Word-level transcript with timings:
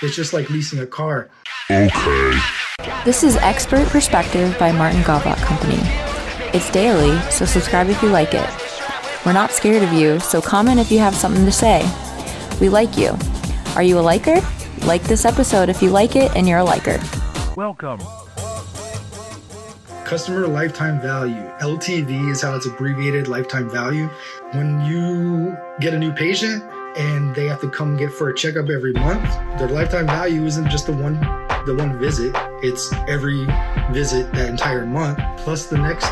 It's 0.00 0.14
just 0.14 0.32
like 0.32 0.48
leasing 0.48 0.78
a 0.78 0.86
car. 0.86 1.28
Okay. 1.68 2.38
This 3.04 3.24
is 3.24 3.34
Expert 3.38 3.88
Perspective 3.88 4.56
by 4.56 4.70
Martin 4.70 5.02
Gawlak 5.02 5.38
Company. 5.38 5.80
It's 6.56 6.70
daily, 6.70 7.20
so 7.32 7.44
subscribe 7.44 7.88
if 7.88 8.00
you 8.00 8.08
like 8.08 8.32
it. 8.32 8.48
We're 9.26 9.32
not 9.32 9.50
scared 9.50 9.82
of 9.82 9.92
you, 9.92 10.20
so 10.20 10.40
comment 10.40 10.78
if 10.78 10.92
you 10.92 11.00
have 11.00 11.16
something 11.16 11.44
to 11.44 11.50
say. 11.50 11.80
We 12.60 12.68
like 12.68 12.96
you. 12.96 13.18
Are 13.74 13.82
you 13.82 13.98
a 13.98 14.00
liker? 14.00 14.40
Like 14.86 15.02
this 15.02 15.24
episode 15.24 15.68
if 15.68 15.82
you 15.82 15.90
like 15.90 16.14
it 16.14 16.30
and 16.36 16.48
you're 16.48 16.58
a 16.58 16.64
liker. 16.64 17.00
Welcome. 17.56 18.00
Customer 20.04 20.46
lifetime 20.46 21.00
value. 21.00 21.42
LTV 21.58 22.30
is 22.30 22.40
how 22.40 22.54
it's 22.54 22.66
abbreviated 22.66 23.26
lifetime 23.26 23.68
value. 23.68 24.06
When 24.52 24.80
you 24.82 25.56
get 25.80 25.92
a 25.92 25.98
new 25.98 26.12
patient 26.12 26.62
and 26.98 27.34
they 27.34 27.46
have 27.46 27.60
to 27.60 27.70
come 27.70 27.96
get 27.96 28.12
for 28.12 28.30
a 28.30 28.34
checkup 28.34 28.68
every 28.68 28.92
month, 28.92 29.22
their 29.58 29.68
lifetime 29.68 30.06
value 30.06 30.44
isn't 30.44 30.68
just 30.68 30.86
the 30.86 30.92
one 30.92 31.14
the 31.66 31.74
one 31.74 31.98
visit, 31.98 32.34
it's 32.62 32.92
every 33.08 33.44
visit 33.92 34.32
that 34.32 34.48
entire 34.48 34.86
month 34.86 35.18
plus 35.38 35.66
the 35.66 35.76
next 35.76 36.10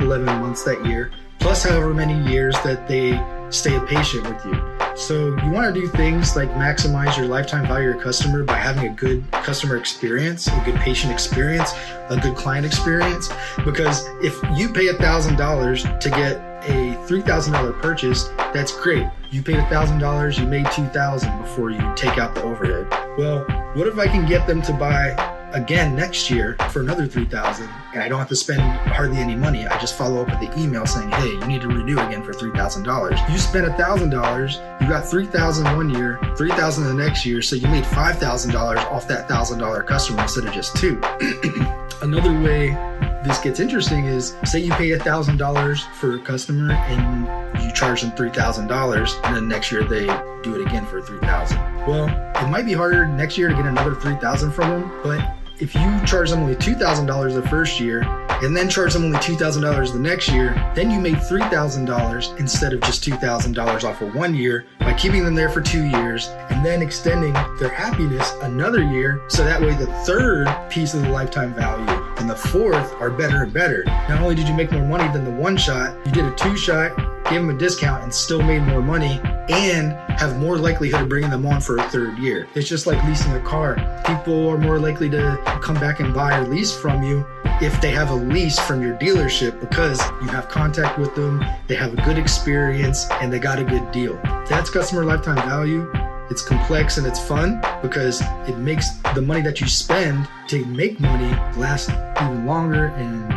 11 0.00 0.26
months 0.26 0.64
that 0.64 0.84
year, 0.84 1.10
plus 1.38 1.64
however 1.64 1.94
many 1.94 2.20
years 2.30 2.54
that 2.62 2.86
they 2.86 3.18
stay 3.50 3.74
a 3.76 3.80
patient 3.82 4.28
with 4.28 4.44
you. 4.44 4.78
So 4.96 5.28
you 5.44 5.50
want 5.50 5.72
to 5.72 5.80
do 5.80 5.86
things 5.88 6.36
like 6.36 6.50
maximize 6.50 7.16
your 7.16 7.26
lifetime 7.26 7.66
value 7.66 7.88
of 7.88 7.94
your 7.94 8.02
customer 8.02 8.42
by 8.42 8.56
having 8.56 8.86
a 8.86 8.94
good 8.94 9.24
customer 9.30 9.76
experience, 9.76 10.48
a 10.48 10.62
good 10.64 10.74
patient 10.76 11.12
experience, 11.12 11.72
a 12.10 12.18
good 12.20 12.36
client 12.36 12.66
experience. 12.66 13.30
Because 13.64 14.04
if 14.22 14.34
you 14.58 14.68
pay 14.72 14.88
$1,000 14.88 16.00
to 16.00 16.10
get 16.10 16.47
a 16.64 16.96
$3,000 17.06 17.80
purchase, 17.80 18.28
that's 18.52 18.72
great. 18.72 19.06
You 19.30 19.42
paid 19.42 19.56
$1,000, 19.56 20.38
you 20.38 20.46
made 20.46 20.70
2000 20.72 21.42
before 21.42 21.70
you 21.70 21.92
take 21.96 22.18
out 22.18 22.34
the 22.34 22.42
overhead. 22.42 22.88
Well, 23.18 23.44
what 23.74 23.86
if 23.86 23.98
I 23.98 24.06
can 24.06 24.26
get 24.26 24.46
them 24.46 24.62
to 24.62 24.72
buy 24.72 25.14
again 25.52 25.94
next 25.96 26.30
year 26.30 26.56
for 26.70 26.80
another 26.80 27.06
3000 27.06 27.68
and 27.94 28.02
I 28.02 28.08
don't 28.08 28.18
have 28.18 28.28
to 28.28 28.36
spend 28.36 28.60
hardly 28.60 29.18
any 29.18 29.34
money. 29.34 29.66
I 29.66 29.78
just 29.78 29.96
follow 29.96 30.22
up 30.22 30.28
with 30.28 30.40
the 30.40 30.60
email 30.60 30.86
saying, 30.86 31.10
hey, 31.10 31.30
you 31.30 31.46
need 31.46 31.62
to 31.62 31.68
renew 31.68 31.98
again 31.98 32.22
for 32.22 32.32
$3,000. 32.32 33.30
You 33.30 33.38
spent 33.38 33.66
$1,000, 33.66 34.80
you 34.80 34.88
got 34.88 35.08
3000 35.08 35.76
one 35.76 35.90
year, 35.90 36.20
3000 36.36 36.84
the 36.84 36.94
next 36.94 37.24
year, 37.24 37.42
so 37.42 37.56
you 37.56 37.66
made 37.68 37.84
$5,000 37.84 38.76
off 38.76 39.08
that 39.08 39.28
$1,000 39.28 39.86
customer 39.86 40.22
instead 40.22 40.44
of 40.44 40.52
just 40.52 40.76
two. 40.76 41.00
Another 42.02 42.32
way 42.40 42.70
this 43.28 43.40
gets 43.40 43.60
interesting 43.60 44.06
is 44.06 44.34
say 44.44 44.58
you 44.58 44.72
pay 44.72 44.88
$1,000 44.88 45.92
for 45.92 46.14
a 46.14 46.18
customer 46.18 46.72
and 46.72 47.62
you 47.62 47.70
charge 47.72 48.00
them 48.00 48.10
$3,000 48.12 49.24
and 49.24 49.36
then 49.36 49.46
next 49.46 49.70
year 49.70 49.84
they 49.84 50.06
do 50.42 50.58
it 50.58 50.66
again 50.66 50.86
for 50.86 51.02
3000 51.02 51.58
Well, 51.86 52.08
it 52.42 52.48
might 52.48 52.64
be 52.64 52.72
harder 52.72 53.06
next 53.06 53.36
year 53.36 53.48
to 53.48 53.54
get 53.54 53.66
another 53.66 53.94
3000 53.94 54.50
from 54.50 54.70
them, 54.70 55.00
but 55.02 55.20
if 55.60 55.74
you 55.74 56.06
charge 56.06 56.30
them 56.30 56.40
only 56.40 56.54
$2,000 56.54 57.34
the 57.34 57.48
first 57.48 57.78
year 57.80 58.02
and 58.42 58.56
then 58.56 58.68
charge 58.68 58.94
them 58.94 59.04
only 59.04 59.18
$2,000 59.18 59.92
the 59.92 59.98
next 59.98 60.30
year, 60.30 60.54
then 60.74 60.90
you 60.90 60.98
made 60.98 61.16
$3,000 61.16 62.38
instead 62.38 62.72
of 62.72 62.80
just 62.80 63.04
$2,000 63.04 63.84
off 63.84 64.00
of 64.00 64.14
one 64.14 64.34
year 64.34 64.66
by 64.78 64.94
keeping 64.94 65.24
them 65.24 65.34
there 65.34 65.50
for 65.50 65.60
two 65.60 65.84
years 65.84 66.28
and 66.48 66.64
then 66.64 66.80
extending 66.80 67.34
their 67.58 67.68
happiness 67.68 68.32
another 68.42 68.82
year. 68.82 69.20
So 69.28 69.44
that 69.44 69.60
way, 69.60 69.74
the 69.74 69.92
third 70.04 70.48
piece 70.70 70.94
of 70.94 71.02
the 71.02 71.10
lifetime 71.10 71.52
value 71.52 72.07
and 72.20 72.28
the 72.28 72.36
fourth 72.36 72.92
are 73.00 73.10
better 73.10 73.42
and 73.42 73.52
better. 73.52 73.84
Not 74.08 74.20
only 74.20 74.34
did 74.34 74.48
you 74.48 74.54
make 74.54 74.72
more 74.72 74.86
money 74.86 75.10
than 75.12 75.24
the 75.24 75.30
one 75.30 75.56
shot, 75.56 75.96
you 76.06 76.12
did 76.12 76.24
a 76.24 76.34
two 76.34 76.56
shot, 76.56 76.96
gave 77.24 77.40
them 77.40 77.50
a 77.50 77.58
discount, 77.58 78.02
and 78.02 78.12
still 78.12 78.42
made 78.42 78.62
more 78.62 78.82
money 78.82 79.20
and 79.48 79.92
have 80.18 80.38
more 80.38 80.56
likelihood 80.58 81.02
of 81.02 81.08
bringing 81.08 81.30
them 81.30 81.46
on 81.46 81.60
for 81.60 81.78
a 81.78 81.82
third 81.90 82.18
year. 82.18 82.48
It's 82.54 82.68
just 82.68 82.86
like 82.86 83.02
leasing 83.04 83.32
a 83.32 83.40
car. 83.40 83.76
People 84.06 84.48
are 84.48 84.58
more 84.58 84.78
likely 84.78 85.08
to 85.10 85.40
come 85.62 85.76
back 85.76 86.00
and 86.00 86.12
buy 86.12 86.38
or 86.38 86.46
lease 86.46 86.76
from 86.76 87.02
you 87.02 87.26
if 87.60 87.80
they 87.80 87.90
have 87.90 88.10
a 88.10 88.14
lease 88.14 88.58
from 88.58 88.82
your 88.82 88.96
dealership 88.98 89.58
because 89.60 90.00
you 90.22 90.28
have 90.28 90.48
contact 90.48 90.98
with 90.98 91.14
them, 91.14 91.44
they 91.66 91.74
have 91.74 91.92
a 91.92 92.02
good 92.02 92.16
experience, 92.16 93.10
and 93.20 93.32
they 93.32 93.38
got 93.40 93.58
a 93.58 93.64
good 93.64 93.90
deal. 93.90 94.14
That's 94.48 94.70
customer 94.70 95.04
lifetime 95.04 95.36
value. 95.48 95.90
It's 96.30 96.42
complex 96.42 96.98
and 96.98 97.06
it's 97.06 97.20
fun 97.20 97.60
because 97.80 98.20
it 98.46 98.58
makes 98.58 98.90
the 99.14 99.22
money 99.22 99.40
that 99.42 99.60
you 99.60 99.66
spend 99.66 100.28
to 100.48 100.64
make 100.66 101.00
money 101.00 101.30
last 101.56 101.90
even 102.20 102.44
longer 102.44 102.88
and 102.88 103.28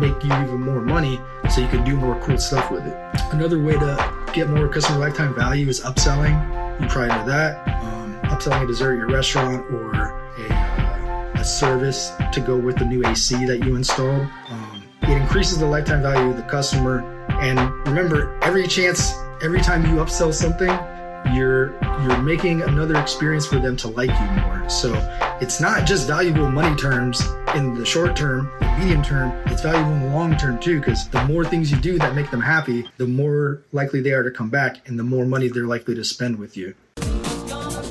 make 0.00 0.22
you 0.22 0.32
even 0.32 0.60
more 0.60 0.80
money 0.80 1.20
so 1.50 1.60
you 1.60 1.68
can 1.68 1.84
do 1.84 1.96
more 1.96 2.18
cool 2.20 2.38
stuff 2.38 2.70
with 2.70 2.86
it. 2.86 2.96
Another 3.32 3.62
way 3.62 3.74
to 3.74 4.26
get 4.32 4.48
more 4.48 4.68
customer 4.68 4.98
lifetime 4.98 5.34
value 5.34 5.68
is 5.68 5.80
upselling. 5.80 6.34
You 6.80 6.88
probably 6.88 7.08
know 7.08 7.26
that. 7.26 7.68
Um, 7.82 8.18
upselling 8.24 8.64
a 8.64 8.66
dessert 8.66 8.92
at 8.92 8.98
your 8.98 9.08
restaurant 9.08 9.64
or 9.72 9.92
a, 9.92 10.52
uh, 10.52 11.32
a, 11.36 11.44
service 11.44 12.12
to 12.32 12.40
go 12.40 12.56
with 12.56 12.78
the 12.78 12.84
new 12.84 13.06
AC 13.06 13.44
that 13.46 13.64
you 13.64 13.76
installed. 13.76 14.26
Um, 14.48 14.82
it 15.02 15.10
increases 15.10 15.58
the 15.58 15.66
lifetime 15.66 16.02
value 16.02 16.30
of 16.30 16.36
the 16.36 16.42
customer. 16.42 17.00
And 17.40 17.58
remember, 17.86 18.38
every 18.42 18.66
chance, 18.66 19.12
every 19.42 19.60
time 19.60 19.84
you 19.86 20.02
upsell 20.02 20.32
something, 20.32 20.70
you're 21.34 21.72
you're 22.02 22.22
making 22.22 22.62
another 22.62 23.00
experience 23.00 23.46
for 23.46 23.58
them 23.58 23.76
to 23.78 23.88
like 23.88 24.10
you 24.10 24.42
more. 24.42 24.68
So 24.68 24.94
it's 25.40 25.60
not 25.60 25.86
just 25.86 26.06
valuable 26.06 26.50
money 26.50 26.74
terms 26.76 27.22
in 27.54 27.74
the 27.74 27.84
short 27.86 28.16
term, 28.16 28.50
the 28.60 28.76
medium 28.78 29.02
term, 29.02 29.32
it's 29.46 29.62
valuable 29.62 29.92
in 29.92 30.02
the 30.02 30.14
long 30.14 30.36
term 30.36 30.58
too, 30.58 30.78
because 30.78 31.08
the 31.08 31.24
more 31.24 31.44
things 31.44 31.70
you 31.70 31.78
do 31.78 31.98
that 31.98 32.14
make 32.14 32.30
them 32.30 32.40
happy, 32.40 32.88
the 32.96 33.06
more 33.06 33.62
likely 33.72 34.00
they 34.00 34.12
are 34.12 34.22
to 34.22 34.30
come 34.30 34.50
back 34.50 34.86
and 34.88 34.98
the 34.98 35.04
more 35.04 35.24
money 35.24 35.48
they're 35.48 35.66
likely 35.66 35.94
to 35.94 36.04
spend 36.04 36.38
with 36.38 36.56
you. 36.56 36.74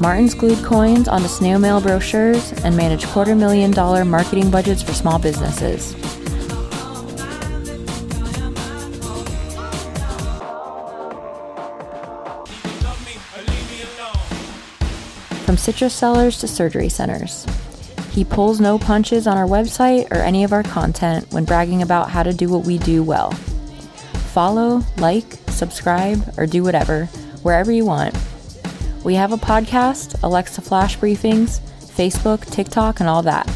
Martin's 0.01 0.35
glued 0.35 0.63
coins 0.63 1.07
onto 1.07 1.27
snail 1.27 1.57
mail 1.57 1.79
brochures 1.79 2.51
and 2.63 2.75
managed 2.75 3.07
quarter 3.07 3.33
million 3.33 3.71
dollar 3.71 4.03
marketing 4.03 4.51
budgets 4.51 4.81
for 4.81 4.93
small 4.93 5.17
businesses. 5.19 5.95
From 15.45 15.57
citrus 15.57 15.93
sellers 15.93 16.39
to 16.39 16.47
surgery 16.47 16.89
centers. 16.89 17.45
He 18.09 18.23
pulls 18.23 18.59
no 18.59 18.79
punches 18.79 19.27
on 19.27 19.37
our 19.37 19.45
website 19.45 20.09
or 20.09 20.15
any 20.15 20.43
of 20.43 20.51
our 20.51 20.63
content 20.63 21.31
when 21.31 21.45
bragging 21.45 21.83
about 21.83 22.09
how 22.09 22.23
to 22.23 22.33
do 22.33 22.49
what 22.49 22.65
we 22.65 22.79
do 22.79 23.03
well. 23.03 23.29
Follow, 24.33 24.81
like, 24.97 25.37
subscribe, 25.49 26.33
or 26.35 26.47
do 26.47 26.63
whatever, 26.63 27.05
wherever 27.43 27.71
you 27.71 27.85
want. 27.85 28.17
We 29.03 29.13
have 29.13 29.33
a 29.33 29.37
podcast, 29.37 30.23
Alexa 30.23 30.61
Flash 30.61 30.97
Briefings, 30.97 31.59
Facebook, 31.79 32.49
TikTok, 32.49 32.99
and 32.99 33.07
all 33.07 33.21
that. 33.21 33.47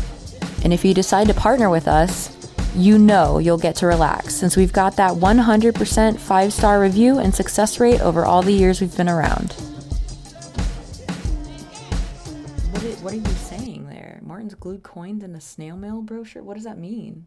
And 0.64 0.72
if 0.72 0.86
you 0.86 0.94
decide 0.94 1.28
to 1.30 1.34
partner 1.34 1.72
with 1.72 1.88
us, 1.88 2.30
you 2.76 3.00
know 3.00 3.40
you'll 3.40 3.58
get 3.58 3.78
to 3.78 3.88
relax 3.88 4.36
since 4.36 4.56
we've 4.56 4.72
got 4.74 4.96
that 4.98 5.14
100% 5.14 6.20
five 6.20 6.54
star 6.54 6.80
review 6.80 7.18
and 7.18 7.34
success 7.34 7.80
rate 7.80 8.00
over 8.02 8.26
all 8.26 8.44
the 8.44 8.54
years 8.54 8.80
we've 8.80 8.96
been 8.96 9.10
around. 9.10 9.56
What, 12.72 12.84
is, 12.84 13.02
what 13.02 13.14
are 13.14 13.18
you 13.18 13.26
saying 13.26 13.88
there? 13.88 14.20
Martin's 14.22 14.56
glued 14.56 14.84
coins 14.84 15.24
in 15.24 15.36
a 15.36 15.42
snail 15.42 15.76
mail 15.76 16.02
brochure? 16.02 16.44
What 16.44 16.54
does 16.56 16.66
that 16.66 16.78
mean? 16.78 17.26